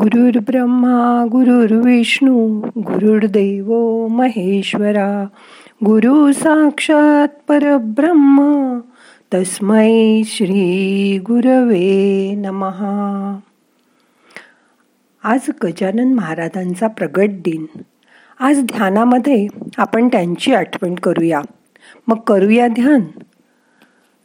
गुरुर् 0.00 0.36
ब्रह्मा 0.36 1.26
गुरुर्विष्णू 1.32 2.60
गुरुर्देव 2.76 4.06
महेश्वरा 4.06 5.24
गुरु 5.84 6.32
साक्षात 6.32 7.28
परब्रह्म 7.48 8.78
तस्मै 9.34 10.22
श्री 10.26 11.18
गुरवे 11.18 12.34
नमहा 12.34 13.38
आज 15.24 15.40
गजानन 15.64 16.14
महाराजांचा 16.14 16.86
प्रगट 16.86 17.28
दिन. 17.30 17.66
आज 18.40 18.62
ध्यानामध्ये 18.62 19.46
आपण 19.76 20.08
त्यांची 20.08 20.54
आठवण 20.54 20.94
करूया. 20.94 21.40
मग 22.08 22.16
करूया 22.16 22.68
ध्यान. 22.68 23.00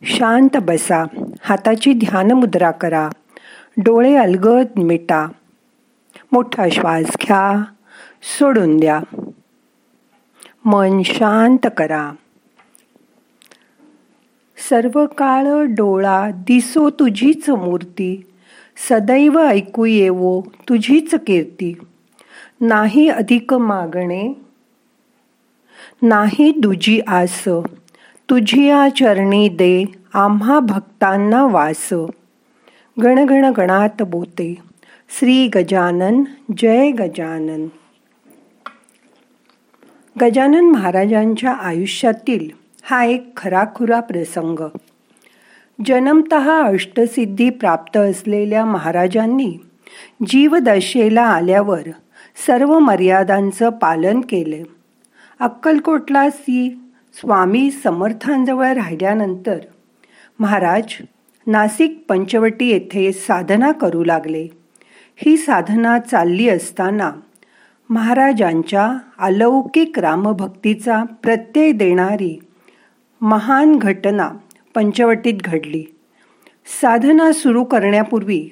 शांत 0.04 0.58
बसा 0.58 1.04
हाताची 1.42 1.94
ध्यानमुद्रा 1.94 2.72
करा 2.72 3.10
डोळे 3.78 4.16
अलगद 4.16 4.68
मिटा 4.78 5.28
मोठा 6.32 6.70
श्वास 6.70 7.06
घ्या. 7.06 7.64
सोडून 8.40 8.78
द्या. 8.78 9.00
मन 10.66 11.02
शांत 11.06 11.68
करा. 11.78 12.12
सर्व 14.70 15.06
काळ 15.06 15.64
डोळा 15.64 16.32
दिसो 16.32 16.90
तुझीच 16.90 17.50
मूर्ती. 17.50 18.32
सदैव 18.90 19.40
ऐकू 19.40 19.86
येवो 19.86 20.42
तुझीच 20.42 21.16
कीर्ती. 21.28 21.80
नाही 22.62 23.10
अधिक 23.10 23.54
मागणे. 23.54 24.34
नाही 26.02 26.54
दुजी 26.58 27.02
आस. 27.08 27.44
तुझिया 28.30 28.88
चरणी 28.96 29.50
दे 29.50 29.86
आम्हा 30.14 30.60
भक्तांना 30.60 31.44
वास. 31.46 31.90
गणगण 33.04 33.52
गणात 33.58 34.02
बोते. 34.02 34.69
श्री 35.12 35.48
गजानन 35.48 36.24
जय 36.58 36.92
गजानन. 36.92 37.68
गजानन 40.22 40.66
महाराजांच्या 40.66 41.52
आयुष्यातील 41.52 42.50
हा 42.84 43.04
एक 43.06 43.38
खराखुरा 43.38 44.00
प्रसंग. 44.00 44.68
जन्मत 45.86 46.34
अष्टसिद्धी 46.34 47.50
प्राप्त 47.50 47.98
असलेल्या 47.98 48.66
महाराजांनी 48.66 49.58
जीवदशेला 50.28 51.22
आल्यावर 51.22 51.90
सर्व 52.48 52.80
मर्यादांचं 52.80 53.70
पालन 53.70 54.22
केले. 54.22 54.64
अक्कलकोटला 55.40 56.30
सी 56.30 56.80
स्वामी 57.14 57.72
समर्थांजवळ 57.72 58.74
राहिल्यानंतर 58.74 59.58
महाराज 60.40 61.04
नाशिक 61.48 62.06
पंचवटी 62.10 62.68
येथे 62.68 63.12
साधना 63.12 63.72
करू 63.72 64.04
लागले. 64.04 64.59
ही 65.22 65.38
साधना 65.38 66.00
चालली 66.00 66.50
असताना 66.50 67.12
महाराजांच्या 67.90 68.98
अलौकिक 69.20 70.00
रामभक्तीचा 70.00 71.04
प्रत्यय 71.04 71.72
देणारी 71.72 72.40
महान 73.22 73.76
घटना 73.76 74.30
पंचवटीत 74.76 75.34
घडली. 75.46 75.84
साधना 76.82 77.32
सुरू 77.32 77.64
करण्यापूर्वी 77.64 78.50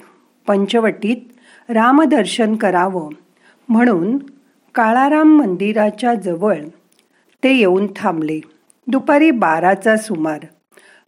पंचवटीत 0.47 1.17
रामदर्शन 1.69 2.55
करावं 2.55 3.09
म्हणून 3.69 4.17
काळाराम 4.75 5.39
मंदिराच्या 5.39 6.13
जवळ 6.13 6.57
ते 7.43 7.53
येऊन 7.53 7.87
थांबले. 7.95 8.39
दुपारी 8.87 9.31
बाराचा 9.31 9.97
सुमार. 9.97 10.39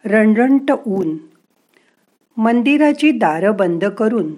रणरणट 0.06 0.72
ऊन 0.88 1.18
मंदिराची 2.38 3.12
दारं 3.12 3.56
बंद 3.56 3.86
करून 3.86 4.34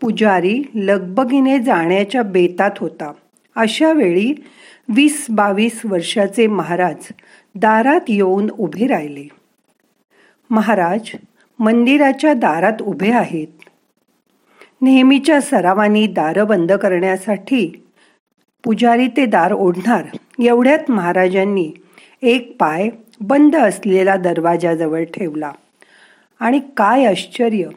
पुजारी 0.00 0.62
लगबगीने 0.74 1.58
जाण्याच्या 1.58 2.22
बेतात 2.22 2.70
होता. 2.80 3.12
अशा 3.56 3.92
वेळी 3.92 4.32
वीस 4.88 5.26
बावीस 5.30 5.80
वर्षाचे 5.84 6.46
महाराज 6.46 7.08
दारात 7.54 8.00
येऊन 8.08 8.48
उभे 8.58 8.86
राहिले. 8.86 9.28
महाराज 10.50 11.10
मंदिराच्या 11.58 12.32
दारात 12.34 12.82
उभे 12.82 13.10
आहेत. 13.10 13.48
नेहमीच्या 14.82 15.40
सरावानी 15.40 16.06
दारं 16.06 16.46
बंद 16.46 16.72
करण्यासाठी 16.72 17.66
पुजारी 18.64 19.08
ते 19.08 19.26
दार 19.26 19.52
ओढणार 19.52 20.04
एवढ्यात 20.42 20.90
महाराजांनी 20.90 21.70
एक 22.22 22.56
पाय 22.60 22.88
बंद 23.20 23.56
असलेला 23.56 24.16
दरवाजाजवळ 24.16 25.04
ठेवला. 25.04 25.52
आणि 26.40 26.60
काय 26.76 27.04
आश्चर्य! 27.04 27.68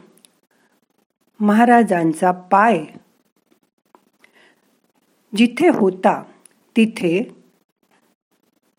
महाराजांचा 1.39 2.31
पाय. 2.31 2.85
जिथे 5.35 5.67
होता 5.67 6.23
तिथे 6.77 7.35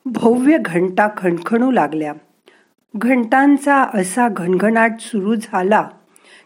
भव्य 0.07 0.59
घंटा 0.61 1.09
खणखणू 1.17 1.71
लागल्या. 1.71 2.13
घंटांचा 2.97 3.77
असा 3.95 4.29
घणघणाट 4.29 5.01
सुरू 5.01 5.35
झाला 5.35 5.89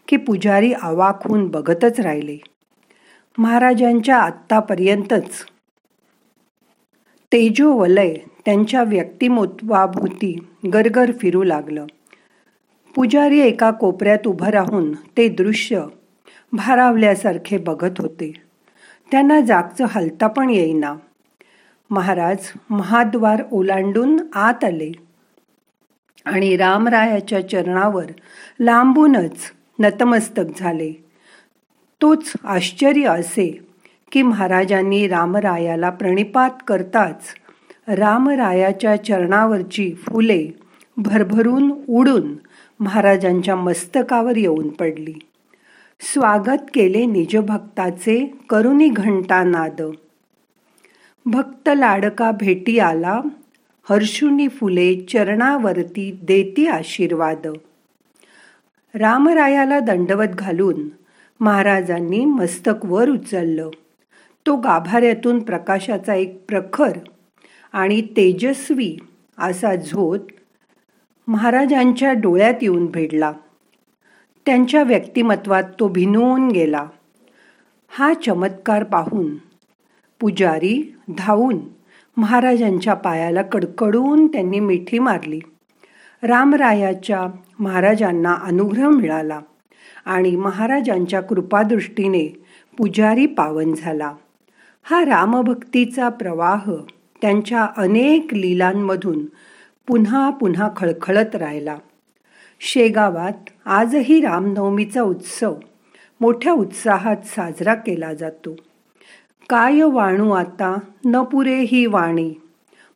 की 0.07 0.17
पुजारी 0.17 0.73
अवाक 0.73 1.27
होऊन 1.27 1.47
बघतच 1.47 1.99
राहिले. 1.99 2.37
महाराजांच्या 3.37 4.17
आत्तापर्यंतच 4.17 5.45
तेजोवलय 7.31 8.13
त्यांच्या 8.45 8.83
व्यक्तिमत्वाभोवती 8.83 10.47
गरगर 10.73 11.11
फिरू 11.11 11.43
लागलं. 11.43 11.85
पुजारी 12.95 13.39
एका 13.39 13.71
कोपऱ्यात 13.71 14.27
उभं 14.27 14.47
राहून 14.47 14.93
ते 14.93 15.29
दृश्य 15.29 15.85
भारावल्यासारखे 16.53 17.57
बघत 17.57 18.01
होते. 18.01 18.33
त्यांना 19.11 19.41
जागचं 19.41 19.85
हलता 19.89 20.27
पण 20.27 20.49
येईना. 20.49 20.95
महाराज 21.89 22.37
महाद्वार 22.69 23.43
ओलांडून 23.51 24.17
आत 24.33 24.63
आले. 24.63 24.91
आणि 26.25 26.57
रामरायाच्या 26.57 27.49
चरणावर 27.49 28.05
लांबूनच 28.59 29.37
नतमस्तक 29.79 30.43
झाले. 30.59 31.05
तोच 32.01 32.33
आश्चर्य 32.43 33.07
असे 33.07 33.67
की 34.11 34.21
महाराजांनी 34.21 35.07
रामरायाला 35.07 35.89
प्रणिपात 35.89 36.49
करताच 36.67 37.21
रामरायाच्या 37.87 39.03
चरणावरची 39.03 39.93
फुले 39.93 40.47
भरभरून 40.97 41.71
उडून 41.89 42.35
महाराजांच्या 42.79 43.55
मस्तकावर 43.55 44.37
येऊन 44.37 44.69
पडली. 44.69 45.13
स्वागत 46.03 46.61
केले 46.73 47.05
निजभक्ताचे 47.05 48.33
करुणी 48.49 48.89
घंटा 48.89 49.43
नाद 49.43 49.81
भक्त 51.25 51.69
लाडका 51.77 52.31
भेटी 52.31 52.79
आला 52.79 53.21
हर्षुनी 53.89 54.47
फुले 54.47 54.95
चरणावरती 54.95 56.19
देती 56.23 56.67
आशीर्वाद. 56.67 57.47
रामरायाला 58.95 59.79
दंडवत 59.79 60.27
घालून 60.27 60.89
महाराजांनी 61.39 62.25
मस्तक 62.25 62.85
वर 62.85 63.09
उचललं. 63.09 63.69
तो 64.45 64.55
गाभाऱ्यातून 64.55 65.39
प्रकाशाचा 65.39 66.15
एक 66.15 66.45
प्रखर 66.47 66.91
आणि 67.73 68.01
तेजस्वी 68.01 68.97
असा 69.37 69.75
झोत 69.75 70.19
महाराजांच्या 71.27 72.13
डोळ्यात 72.13 72.53
येऊन 72.61 72.85
भेडला 72.85 73.31
त्यांच्या 74.45 74.83
व्यक्तिमत्वात 74.83 75.63
तो 75.79 75.87
भिनवून 75.87 76.47
गेला. 76.47 76.85
हा 77.89 78.13
चमत्कार 78.13 78.83
पाहून 78.83 79.35
पुजारी 80.19 80.95
धावून 81.17 81.59
महाराजांच्या 82.17 82.93
पायाला 82.93 83.41
कडकडून 83.41 84.27
त्यांनी 84.27 84.59
मिठी 84.59 84.99
मारली. 84.99 85.39
रामरायाच्या 86.23 87.27
महाराजांना 87.59 88.33
अनुग्रह 88.33 88.87
मिळाला 88.87 89.39
आणि 90.05 90.35
महाराजांच्या 90.35 91.21
कृपादृष्टीने 91.21 92.43
पुजारी 92.77 93.25
पावन 93.25 93.73
झाला. 93.73 94.13
हा 94.83 95.05
रामभक्तीचा 95.05 96.09
प्रवाह 96.09 96.71
त्यांच्या 97.21 97.67
अनेक 97.77 98.33
लीलांमधून 98.33 99.25
पुन्हा 99.87 100.29
पुन्हा 100.29 100.69
खळखळत 100.77 101.35
राहिला. 101.35 101.75
शेगावात 102.65 103.49
आजही 103.65 104.21
रामनवमीचा 104.21 105.01
उत्सव 105.01 105.55
मोठ्या 106.21 106.53
उत्साहात 106.53 107.17
साजरा 107.25 107.73
केला 107.73 108.13
जातो. 108.13 108.55
काय 109.49 109.81
वाणू 109.83 110.31
आता 110.31 110.79
न 111.05 111.23
पुरे 111.23 111.59
ही 111.59 111.85
वाणी. 111.85 112.33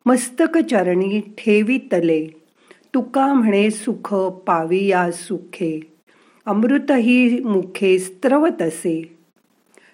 मस्तक 0.06 0.58
चरणी 0.58 1.20
ठेवी 1.20 1.78
तले. 1.78 2.28
तुका 2.94 3.34
म्हणे 3.34 3.72
सुख 3.72 4.16
पाविया 4.16 5.12
सुखे. 5.12 5.94
अमृतही 6.46 7.40
मुखे 7.44 8.00
स्त्रवत 8.00 8.62
असे 8.62 9.18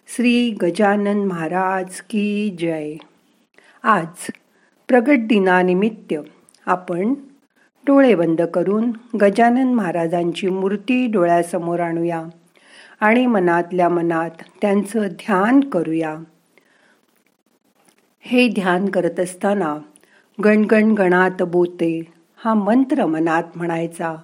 श्री 0.08 0.50
गजानन 0.50 1.26
महाराज 1.26 2.02
की 2.02 2.56
जय. 2.60 2.96
आज 3.84 4.32
प्रगट 4.88 5.18
दिनानिमित्त 5.20 6.14
आपण 6.66 7.14
डोळे 7.88 8.16
बंद 8.16 8.42
करून 8.42 8.92
गजानन 9.22 9.74
महाराजांची 9.74 10.48
मूर्ती 10.50 11.08
डोळ्यासमोर 11.08 11.80
आणूया 11.80 12.24
आणि 13.00 13.26
मनातल्या 13.26 13.90
मनात 13.90 14.30
त्यांचं 14.62 15.08
ध्यान 15.08 15.60
करूया. 15.60 16.16
हे 18.22 18.48
ध्यान 18.48 18.86
करत 18.86 19.20
असताना 19.20 19.78
गणगण 20.44 20.92
गणात 20.92 21.44
बोते 21.44 22.14
हा 22.36 22.54
मंत्र 22.54 23.06
मनात 23.06 23.44
म्हणायचा. 23.56 24.16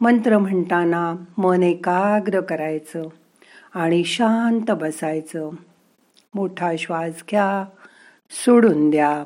मंत्र 0.00 0.38
म्हणताना 0.38 1.14
मन 1.38 1.62
एकाग्र 1.62 2.40
करायचं 2.40 3.02
आणि 3.74 4.04
शांत 4.04 4.70
बसायचं. 4.70 5.50
मोठा 6.34 6.72
श्वास 6.78 7.22
घ्या 7.30 7.64
सोडून 8.30 8.90
द्या. 8.90 9.24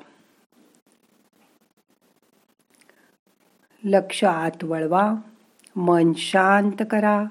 लक्ष 3.85 4.25
आत 4.25 4.65
वळवा 4.65 5.15
मन 5.77 6.13
शांत 6.17 6.83
करा. 6.91 7.25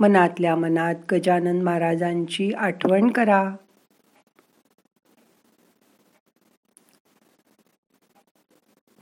मनातल्या 0.00 0.56
मनात 0.56 0.94
गजानन 1.12 1.62
महाराजांची 1.62 2.52
आठवण 2.52 3.10
करा. 3.10 3.56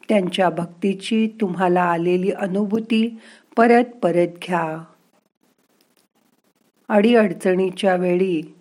त्यांच्या 0.09 0.51
भक्तीची 0.51 1.29
तुम्हाला 1.41 1.83
आलेली 1.83 2.31
अनुभूती 2.31 3.21
परत 3.57 3.85
परत 4.03 4.29
घ्या. 4.47 4.85
अडीअडचणीच्या 6.89 7.97
वेळी 7.97 8.55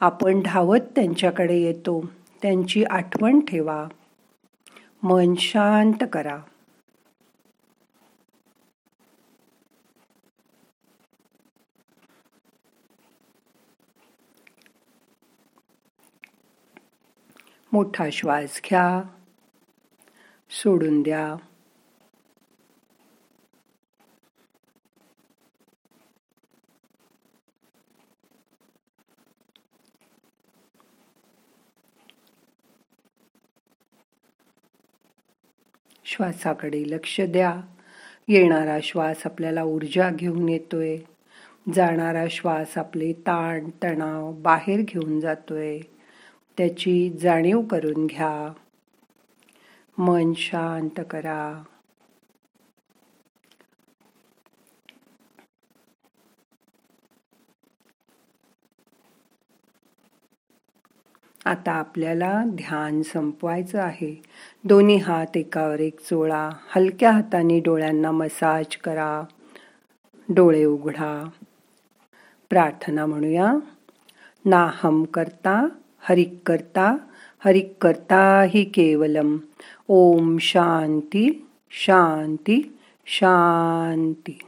आपण 0.00 0.40
धावत 0.44 0.80
त्यांच्याकडे 0.94 1.58
येतो 1.58 2.04
त्यांची 2.42 2.84
आठवण 2.84 3.40
ठेवा. 3.40 3.88
मन 5.08 5.34
शांत 5.34 6.04
करा. 6.12 6.40
मोठा 17.72 18.10
श्वास 18.12 18.60
घ्या. 18.64 19.02
सोडून 20.50 21.02
द्या. 21.02 21.36
श्वासाकडे 36.06 36.82
लक्ष 36.86 37.20
द्या. 37.20 37.60
येणारा 38.28 38.78
श्वास 38.82 39.22
आपल्याला 39.24 39.62
ऊर्जा 39.62 40.10
घेऊन 40.10 40.48
येतोय. 40.48 40.98
जाणारा 41.74 42.24
श्वास 42.30 42.78
आपले 42.78 43.12
ताण 43.12 43.70
तणाव 43.82 44.32
बाहेर 44.32 44.80
घेऊन 44.80 45.20
जातोय. 45.20 45.78
त्याची 46.58 47.10
जाणीव 47.20 47.60
करून 47.60 48.06
घ्या. 48.06 48.52
मन 49.98 50.32
शांत 50.36 51.00
करा. 51.10 51.62
आता 61.46 61.72
आपल्याला 61.72 62.42
ध्यान 62.46 63.02
संपवायचं 63.02 63.80
आहे. 63.80 64.22
दोन्ही 64.64 64.96
हात 64.96 65.36
एकावर 65.36 65.80
एक 65.80 66.00
चोळा 66.00 66.50
हलक्या 66.76 67.10
हाताने 67.10 67.60
डोळ्यांना 67.60 68.10
मसाज 68.10 68.76
करा. 68.76 69.22
डोळे 70.28 70.64
उघडा. 70.64 71.28
प्रार्थना 72.50 73.06
म्हणूया. 73.06 73.54
नाहम 74.44 75.04
करता 75.04 75.68
हरिक 76.00 76.34
करता 76.46 76.96
हरिक 77.44 77.72
करता 77.80 78.42
ही 78.42 78.64
केवलम. 78.64 79.36
ओम 79.88 80.36
शांती 80.38 81.46
शांती 81.70 82.78
शांती. 83.06 84.38